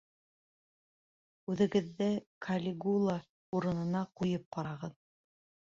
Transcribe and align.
Үҙегеҙҙе 1.55 2.09
Калигула 2.47 3.19
урынына 3.61 4.05
ҡуйып 4.19 4.51
ҡарағыҙ. 4.59 5.01